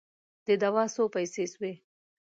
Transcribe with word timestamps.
د 0.45 0.47
دوا 0.61 0.83
څو 0.95 1.03
پیسې 1.15 1.45
سوې؟ 1.53 1.73